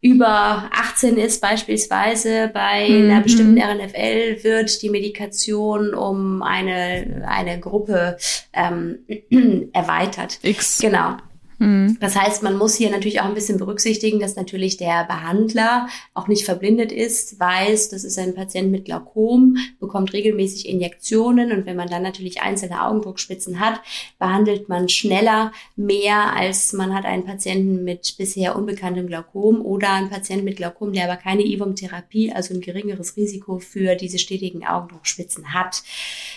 über 0.03 0.69
18 0.71 1.17
ist 1.17 1.39
beispielsweise 1.39 2.51
bei 2.53 2.89
mhm. 2.89 3.09
einer 3.09 3.21
bestimmten 3.21 3.57
RNFL 3.57 4.43
wird 4.43 4.81
die 4.81 4.89
Medikation 4.89 5.93
um 5.93 6.43
eine 6.43 7.23
eine 7.25 7.57
Gruppe 7.59 8.17
ähm, 8.51 8.99
erweitert. 9.73 10.39
X. 10.43 10.79
Genau. 10.79 11.15
Mhm. 11.59 11.97
Das 11.99 12.15
heißt, 12.15 12.43
man 12.43 12.57
muss 12.57 12.75
hier 12.75 12.89
natürlich 12.89 13.21
auch 13.21 13.25
ein 13.25 13.33
bisschen 13.33 13.57
berücksichtigen, 13.57 14.19
dass 14.19 14.35
natürlich 14.35 14.77
der 14.77 15.05
Behandler 15.05 15.87
auch 16.13 16.27
nicht 16.27 16.45
verblindet 16.45 16.91
ist, 16.91 17.39
weiß, 17.39 17.89
das 17.89 18.03
ist 18.03 18.17
ein 18.17 18.33
Patient 18.33 18.71
mit 18.71 18.85
Glaukom, 18.85 19.57
bekommt 19.79 20.13
regelmäßig 20.13 20.67
Injektionen 20.67 21.51
und 21.51 21.65
wenn 21.65 21.75
man 21.75 21.89
dann 21.89 22.03
natürlich 22.03 22.41
einzelne 22.41 22.83
Augendruckspitzen 22.83 23.59
hat, 23.59 23.81
behandelt 24.19 24.69
man 24.69 24.89
schneller 24.89 25.51
mehr, 25.75 26.33
als 26.35 26.73
man 26.73 26.93
hat 26.93 27.05
einen 27.05 27.25
Patienten 27.25 27.83
mit 27.83 28.15
bisher 28.17 28.55
unbekanntem 28.55 29.07
Glaukom 29.07 29.61
oder 29.61 29.91
einen 29.91 30.09
Patienten 30.09 30.45
mit 30.45 30.57
Glaukom, 30.57 30.93
der 30.93 31.05
aber 31.05 31.17
keine 31.17 31.43
IVOM-Therapie, 31.43 32.31
also 32.33 32.53
ein 32.53 32.61
geringeres 32.61 33.15
Risiko 33.17 33.59
für 33.59 33.95
diese 33.95 34.19
stetigen 34.19 34.65
Augendruckspitzen 34.65 35.53
hat, 35.53 35.83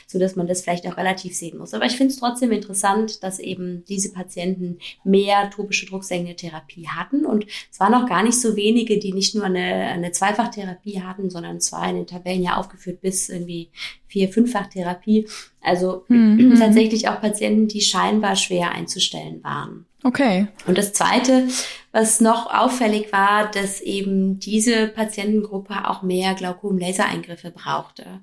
so 0.07 0.19
dass 0.19 0.37
man 0.37 0.47
das 0.47 0.63
vielleicht 0.63 0.87
auch 0.87 0.97
relativ 0.97 1.35
sehen 1.37 1.59
muss. 1.59 1.75
Aber 1.75 1.87
ich 1.87 1.97
finde 1.97 2.13
es 2.13 2.19
trotzdem 2.19 2.53
interessant, 2.53 3.23
dass 3.23 3.39
eben 3.39 3.85
diese 3.89 4.13
Patienten 4.13 4.79
mehr 5.07 5.51
topische 5.51 5.87
drucksenkende 5.87 6.37
Therapie 6.37 6.89
hatten. 6.89 7.25
Und 7.25 7.47
es 7.71 7.81
waren 7.81 7.95
auch 7.95 8.07
gar 8.07 8.23
nicht 8.23 8.41
so 8.41 8.57
wenige, 8.57 8.99
die 8.99 9.13
nicht 9.13 9.35
nur 9.35 9.45
eine, 9.45 9.63
eine 9.63 10.13
Zweifachtherapie 10.13 11.03
hatten, 11.03 11.31
sondern 11.31 11.61
zwar 11.61 11.89
in 11.89 11.97
den 11.97 12.07
Tabellen 12.07 12.43
ja 12.43 12.57
aufgeführt 12.57 13.01
bis 13.01 13.29
irgendwie 13.29 13.71
vier-, 14.07 14.29
fünffachtherapie. 14.29 15.29
Also 15.63 16.05
mhm. 16.09 16.57
tatsächlich 16.59 17.09
auch 17.09 17.21
Patienten, 17.21 17.69
die 17.69 17.81
scheinbar 17.81 18.37
schwer 18.37 18.73
einzustellen 18.73 19.43
waren. 19.43 19.87
Okay. 20.03 20.47
Und 20.67 20.79
das 20.79 20.93
Zweite, 20.93 21.49
was 21.91 22.21
noch 22.21 22.53
auffällig 22.53 23.13
war, 23.13 23.51
dass 23.51 23.81
eben 23.81 24.39
diese 24.39 24.87
Patientengruppe 24.87 25.89
auch 25.89 26.03
mehr 26.03 26.35
Glaukom-Lasereingriffe 26.35 27.51
brauchte. 27.51 28.21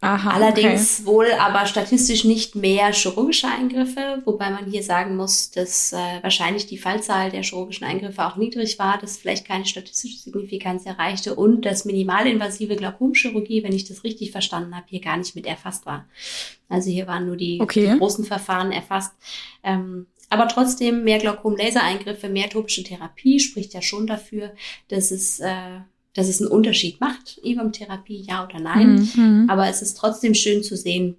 Aha, 0.00 0.30
Allerdings 0.30 1.00
okay. 1.00 1.06
wohl 1.06 1.32
aber 1.32 1.66
statistisch 1.66 2.22
nicht 2.22 2.54
mehr 2.54 2.92
chirurgische 2.92 3.48
Eingriffe, 3.48 4.22
wobei 4.24 4.50
man 4.50 4.66
hier 4.66 4.84
sagen 4.84 5.16
muss, 5.16 5.50
dass 5.50 5.92
äh, 5.92 6.22
wahrscheinlich 6.22 6.66
die 6.66 6.78
Fallzahl 6.78 7.30
der 7.30 7.42
chirurgischen 7.42 7.84
Eingriffe 7.84 8.24
auch 8.24 8.36
niedrig 8.36 8.78
war, 8.78 8.98
dass 8.98 9.16
vielleicht 9.16 9.44
keine 9.44 9.66
statistische 9.66 10.18
Signifikanz 10.18 10.86
erreichte 10.86 11.34
und 11.34 11.62
dass 11.62 11.84
minimalinvasive 11.84 12.76
Glaukomchirurgie, 12.76 13.64
wenn 13.64 13.72
ich 13.72 13.86
das 13.86 14.04
richtig 14.04 14.30
verstanden 14.30 14.76
habe, 14.76 14.86
hier 14.88 15.00
gar 15.00 15.16
nicht 15.16 15.34
mit 15.34 15.46
erfasst 15.46 15.84
war. 15.84 16.06
Also 16.68 16.90
hier 16.90 17.08
waren 17.08 17.26
nur 17.26 17.36
die, 17.36 17.58
okay. 17.60 17.90
die 17.92 17.98
großen 17.98 18.24
Verfahren 18.24 18.70
erfasst. 18.70 19.12
Ähm, 19.64 20.06
aber 20.30 20.46
trotzdem 20.46 21.02
mehr 21.02 21.18
Glaukom-Lasereingriffe, 21.18 22.28
mehr 22.28 22.48
topische 22.48 22.84
Therapie 22.84 23.40
spricht 23.40 23.74
ja 23.74 23.82
schon 23.82 24.06
dafür, 24.06 24.52
dass 24.88 25.10
es 25.10 25.40
äh, 25.40 25.80
dass 26.18 26.28
es 26.28 26.40
einen 26.40 26.50
Unterschied 26.50 27.00
macht, 27.00 27.38
IVAM-Therapie, 27.44 28.26
ja 28.28 28.44
oder 28.44 28.58
nein. 28.58 29.08
Mhm. 29.14 29.46
Aber 29.48 29.68
es 29.68 29.82
ist 29.82 29.96
trotzdem 29.96 30.34
schön 30.34 30.64
zu 30.64 30.76
sehen, 30.76 31.16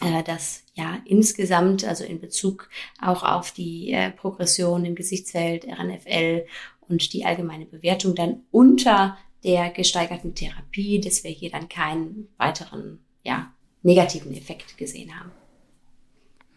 äh, 0.00 0.24
dass 0.24 0.64
ja 0.74 0.98
insgesamt, 1.04 1.84
also 1.84 2.02
in 2.02 2.18
Bezug 2.18 2.68
auch 3.00 3.22
auf 3.22 3.52
die 3.52 3.92
äh, 3.92 4.10
Progression 4.10 4.84
im 4.84 4.96
Gesichtsfeld, 4.96 5.64
RNFL 5.64 6.44
und 6.88 7.12
die 7.12 7.24
allgemeine 7.24 7.66
Bewertung 7.66 8.16
dann 8.16 8.40
unter 8.50 9.16
der 9.44 9.70
gesteigerten 9.70 10.34
Therapie, 10.34 11.00
dass 11.00 11.22
wir 11.22 11.30
hier 11.30 11.52
dann 11.52 11.68
keinen 11.68 12.26
weiteren 12.36 12.98
ja, 13.22 13.52
negativen 13.82 14.34
Effekt 14.34 14.76
gesehen 14.76 15.16
haben. 15.20 15.30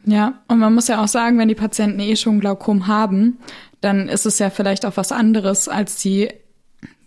Ja, 0.06 0.42
und 0.48 0.58
man 0.58 0.74
muss 0.74 0.88
ja 0.88 1.04
auch 1.04 1.08
sagen, 1.08 1.38
wenn 1.38 1.50
die 1.50 1.56
Patienten 1.56 2.00
eh 2.00 2.16
schon 2.16 2.40
Glaukom 2.40 2.88
haben, 2.88 3.38
dann 3.80 4.10
ist 4.10 4.26
es 4.26 4.40
ja 4.40 4.50
vielleicht 4.50 4.88
auch 4.88 4.98
was 4.98 5.12
anderes 5.12 5.68
als 5.68 6.02
die 6.02 6.30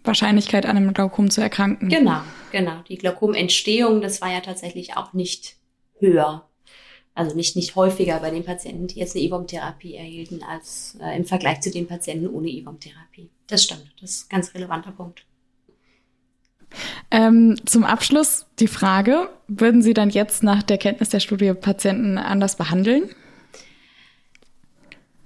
Wahrscheinlichkeit, 0.06 0.66
an 0.66 0.76
einem 0.76 0.94
Glaukom 0.94 1.30
zu 1.30 1.40
erkranken. 1.40 1.88
Genau, 1.88 2.20
genau. 2.52 2.82
Die 2.88 2.96
Glaukomentstehung, 2.96 4.00
das 4.00 4.20
war 4.20 4.32
ja 4.32 4.40
tatsächlich 4.40 4.96
auch 4.96 5.12
nicht 5.12 5.56
höher. 5.98 6.48
Also 7.14 7.34
nicht, 7.34 7.56
nicht 7.56 7.76
häufiger 7.76 8.20
bei 8.20 8.30
den 8.30 8.44
Patienten, 8.44 8.88
die 8.88 8.98
jetzt 8.98 9.16
eine 9.16 9.24
IVOM-Therapie 9.24 9.94
erhielten, 9.94 10.42
als 10.42 10.98
äh, 11.00 11.16
im 11.16 11.24
Vergleich 11.24 11.62
zu 11.62 11.70
den 11.70 11.86
Patienten 11.86 12.28
ohne 12.28 12.48
IVOM-Therapie. 12.48 13.30
Das 13.46 13.64
stimmt. 13.64 13.90
Das 14.00 14.10
ist 14.10 14.26
ein 14.26 14.36
ganz 14.36 14.54
relevanter 14.54 14.92
Punkt. 14.92 15.24
Ähm, 17.10 17.56
zum 17.64 17.84
Abschluss 17.84 18.46
die 18.58 18.66
Frage, 18.66 19.30
würden 19.48 19.80
Sie 19.80 19.94
dann 19.94 20.10
jetzt 20.10 20.42
nach 20.42 20.62
der 20.62 20.78
Kenntnis 20.78 21.08
der 21.08 21.20
Studie 21.20 21.54
Patienten 21.54 22.18
anders 22.18 22.56
behandeln? 22.56 23.10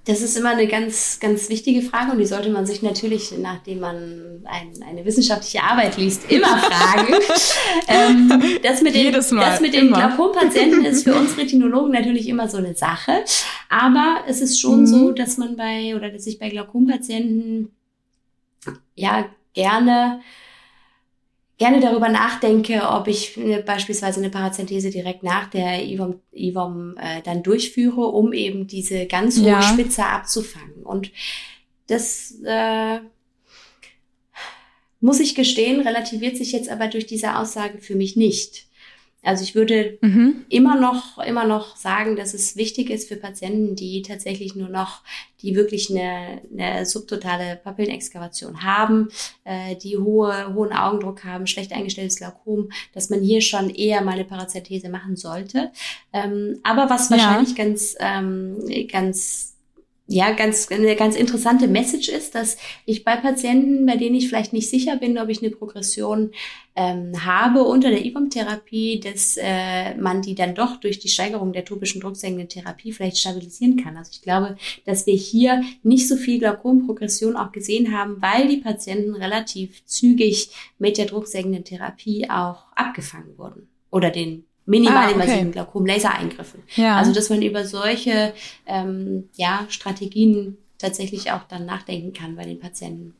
Das 0.05 0.21
ist 0.21 0.35
immer 0.35 0.49
eine 0.49 0.67
ganz, 0.67 1.19
ganz 1.19 1.47
wichtige 1.49 1.83
Frage 1.83 2.11
und 2.11 2.17
die 2.17 2.25
sollte 2.25 2.49
man 2.49 2.65
sich 2.65 2.81
natürlich, 2.81 3.33
nachdem 3.37 3.81
man 3.81 4.43
ein, 4.45 4.81
eine 4.81 5.05
wissenschaftliche 5.05 5.61
Arbeit 5.63 5.97
liest, 5.97 6.31
immer 6.31 6.57
fragen. 6.57 7.13
ähm, 7.87 8.41
das 8.63 8.81
mit 8.81 8.95
den, 8.95 9.13
das 9.13 9.61
mit 9.61 9.75
den 9.75 9.93
Glaukompatienten 9.93 10.85
ist 10.85 11.03
für 11.03 11.13
uns 11.19 11.37
Retinologen 11.37 11.91
natürlich 11.91 12.27
immer 12.27 12.49
so 12.49 12.57
eine 12.57 12.73
Sache. 12.73 13.23
Aber 13.69 14.23
es 14.27 14.41
ist 14.41 14.59
schon 14.59 14.81
mhm. 14.81 14.85
so, 14.87 15.11
dass 15.11 15.37
man 15.37 15.55
bei, 15.55 15.95
oder 15.95 16.09
dass 16.09 16.25
ich 16.25 16.39
bei 16.39 16.49
Glaukompatienten 16.49 17.69
ja 18.95 19.29
gerne 19.53 20.21
gerne 21.61 21.79
darüber 21.79 22.09
nachdenke, 22.09 22.81
ob 22.89 23.07
ich 23.07 23.37
eine, 23.37 23.61
beispielsweise 23.61 24.19
eine 24.19 24.31
Parazenthese 24.31 24.89
direkt 24.89 25.21
nach 25.21 25.47
der 25.47 25.85
IVOM, 25.85 26.19
IVOM 26.33 26.97
äh, 26.97 27.21
dann 27.21 27.43
durchführe, 27.43 28.01
um 28.01 28.33
eben 28.33 28.65
diese 28.65 29.05
ganz 29.05 29.37
hohe 29.37 29.49
ja. 29.49 29.61
Spitze 29.61 30.03
abzufangen. 30.03 30.81
Und 30.83 31.11
das 31.85 32.33
äh, 32.43 32.97
muss 35.01 35.19
ich 35.19 35.35
gestehen, 35.35 35.81
relativiert 35.81 36.35
sich 36.35 36.51
jetzt 36.51 36.67
aber 36.67 36.87
durch 36.87 37.05
diese 37.05 37.37
Aussage 37.37 37.77
für 37.77 37.93
mich 37.93 38.15
nicht. 38.15 38.65
Also 39.23 39.43
ich 39.43 39.53
würde 39.53 39.99
mhm. 40.01 40.45
immer 40.49 40.79
noch, 40.79 41.19
immer 41.19 41.45
noch 41.45 41.75
sagen, 41.75 42.15
dass 42.15 42.33
es 42.33 42.55
wichtig 42.55 42.89
ist 42.89 43.07
für 43.07 43.17
Patienten, 43.17 43.75
die 43.75 44.01
tatsächlich 44.01 44.55
nur 44.55 44.69
noch, 44.69 45.01
die 45.41 45.55
wirklich 45.55 45.91
eine, 45.91 46.41
eine 46.51 46.85
subtotale 46.85 47.59
Papillenexkavation 47.63 48.63
haben, 48.63 49.09
äh, 49.43 49.75
die 49.75 49.97
hohe, 49.97 50.53
hohen 50.55 50.73
Augendruck 50.73 51.23
haben, 51.23 51.45
schlecht 51.45 51.71
eingestelltes 51.71 52.17
Glaukom, 52.17 52.69
dass 52.93 53.11
man 53.11 53.21
hier 53.21 53.41
schon 53.41 53.69
eher 53.69 54.01
mal 54.01 54.13
eine 54.13 54.25
Parazenthese 54.25 54.89
machen 54.89 55.15
sollte. 55.15 55.71
Ähm, 56.13 56.59
aber 56.63 56.89
was 56.89 57.11
wahrscheinlich 57.11 57.55
ja. 57.55 57.63
ganz, 57.63 57.95
ähm, 57.99 58.57
ganz 58.91 59.51
ja, 60.11 60.33
ganz, 60.33 60.69
eine 60.69 60.97
ganz 60.97 61.15
interessante 61.15 61.69
Message 61.69 62.09
ist, 62.09 62.35
dass 62.35 62.57
ich 62.85 63.05
bei 63.05 63.15
Patienten, 63.15 63.85
bei 63.85 63.95
denen 63.95 64.15
ich 64.15 64.27
vielleicht 64.27 64.51
nicht 64.51 64.69
sicher 64.69 64.97
bin, 64.97 65.17
ob 65.17 65.29
ich 65.29 65.41
eine 65.41 65.51
Progression 65.51 66.31
ähm, 66.75 67.25
habe 67.25 67.63
unter 67.63 67.89
der 67.89 68.03
IBOM-Therapie, 68.05 68.99
dass 68.99 69.37
äh, 69.37 69.95
man 69.95 70.21
die 70.21 70.35
dann 70.35 70.53
doch 70.53 70.77
durch 70.77 70.99
die 70.99 71.07
Steigerung 71.07 71.53
der 71.53 71.63
topischen 71.63 72.01
drucksenkenden 72.01 72.49
Therapie 72.49 72.91
vielleicht 72.91 73.19
stabilisieren 73.19 73.77
kann. 73.77 73.95
Also 73.95 74.11
ich 74.13 74.21
glaube, 74.21 74.57
dass 74.85 75.05
wir 75.05 75.15
hier 75.15 75.63
nicht 75.81 76.09
so 76.09 76.17
viel 76.17 76.39
Glaukomprogression 76.39 77.37
auch 77.37 77.53
gesehen 77.53 77.97
haben, 77.97 78.21
weil 78.21 78.49
die 78.49 78.57
Patienten 78.57 79.15
relativ 79.15 79.85
zügig 79.85 80.49
mit 80.77 80.97
der 80.97 81.05
drucksenkenden 81.05 81.63
Therapie 81.63 82.29
auch 82.29 82.65
abgefangen 82.75 83.37
wurden 83.37 83.69
oder 83.91 84.09
den 84.09 84.43
minimalinvasiven 84.65 85.37
ah, 85.37 85.41
okay. 85.41 85.51
Glaukom-Lasereingriffen. 85.51 86.63
Ja. 86.75 86.97
Also 86.97 87.13
dass 87.13 87.29
man 87.29 87.41
über 87.41 87.65
solche 87.65 88.33
ähm, 88.65 89.29
ja, 89.35 89.65
Strategien 89.69 90.57
tatsächlich 90.77 91.31
auch 91.31 91.43
dann 91.47 91.65
nachdenken 91.65 92.13
kann 92.13 92.35
bei 92.35 92.43
den 92.43 92.59
Patienten. 92.59 93.13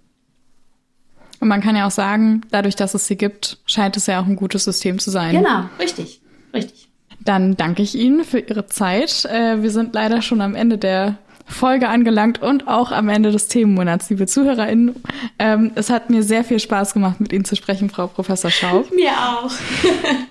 Und 1.39 1.48
man 1.48 1.62
kann 1.62 1.75
ja 1.75 1.88
auch 1.88 1.91
sagen, 1.91 2.41
dadurch, 2.51 2.75
dass 2.75 2.93
es 2.93 3.07
sie 3.07 3.17
gibt, 3.17 3.57
scheint 3.65 3.98
es 3.98 4.05
ja 4.05 4.21
auch 4.21 4.27
ein 4.27 4.36
gutes 4.36 4.63
System 4.63 5.00
zu 5.00 5.10
sein. 5.10 5.36
Genau, 5.36 5.65
richtig, 5.79 6.21
richtig. 6.53 6.89
Dann 7.19 7.55
danke 7.57 7.81
ich 7.81 7.95
Ihnen 7.95 8.24
für 8.24 8.39
Ihre 8.39 8.67
Zeit. 8.67 9.25
Äh, 9.25 9.62
wir 9.62 9.71
sind 9.71 9.93
leider 9.93 10.21
schon 10.21 10.41
am 10.41 10.55
Ende 10.55 10.77
der 10.77 11.17
Folge 11.48 11.89
angelangt 11.89 12.41
und 12.41 12.67
auch 12.67 12.91
am 12.91 13.10
Ende 13.10 13.31
des 13.31 13.48
Themenmonats, 13.48 14.10
liebe 14.10 14.25
ZuhörerInnen. 14.25 14.95
Ähm, 15.39 15.71
es 15.75 15.89
hat 15.89 16.10
mir 16.10 16.24
sehr 16.24 16.43
viel 16.43 16.60
Spaß 16.60 16.93
gemacht, 16.93 17.19
mit 17.19 17.33
Ihnen 17.33 17.45
zu 17.45 17.55
sprechen, 17.55 17.89
Frau 17.89 18.07
Professor 18.07 18.51
Schaub. 18.51 18.91
mir 18.95 19.12
auch. 19.12 19.51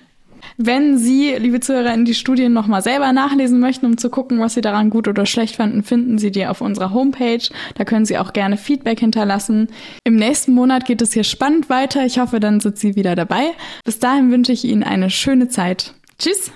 Wenn 0.57 0.97
Sie, 0.97 1.35
liebe 1.37 1.59
ZuhörerInnen, 1.59 2.05
die 2.05 2.13
Studien 2.13 2.53
nochmal 2.53 2.81
selber 2.81 3.13
nachlesen 3.13 3.59
möchten, 3.59 3.85
um 3.85 3.97
zu 3.97 4.09
gucken, 4.09 4.39
was 4.39 4.53
Sie 4.53 4.61
daran 4.61 4.89
gut 4.89 5.07
oder 5.07 5.25
schlecht 5.25 5.55
fanden, 5.55 5.83
finden 5.83 6.17
Sie 6.17 6.31
die 6.31 6.45
auf 6.45 6.61
unserer 6.61 6.93
Homepage. 6.93 7.47
Da 7.75 7.85
können 7.85 8.05
Sie 8.05 8.17
auch 8.17 8.33
gerne 8.33 8.57
Feedback 8.57 8.99
hinterlassen. 8.99 9.69
Im 10.03 10.15
nächsten 10.15 10.53
Monat 10.53 10.85
geht 10.85 11.01
es 11.01 11.13
hier 11.13 11.23
spannend 11.23 11.69
weiter. 11.69 12.05
Ich 12.05 12.19
hoffe, 12.19 12.39
dann 12.39 12.59
sind 12.59 12.77
Sie 12.77 12.95
wieder 12.95 13.15
dabei. 13.15 13.51
Bis 13.85 13.99
dahin 13.99 14.31
wünsche 14.31 14.51
ich 14.51 14.65
Ihnen 14.65 14.83
eine 14.83 15.09
schöne 15.09 15.47
Zeit. 15.47 15.93
Tschüss! 16.17 16.51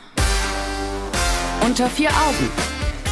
Unter 1.66 1.88
vier 1.88 2.10
Augen. 2.10 2.50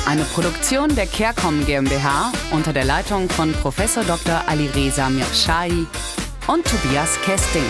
Eine 0.06 0.24
Produktion 0.24 0.94
der 0.96 1.08
CareCom 1.08 1.66
GmbH 1.66 2.32
unter 2.52 2.74
der 2.74 2.86
Leitung 2.86 3.30
von 3.30 3.54
Prof. 3.54 3.78
Dr. 4.06 4.42
Alireza 4.48 5.10
Mirshahi 5.10 5.88
und 6.48 6.66
Tobias 6.66 7.20
Kesting. 7.22 7.64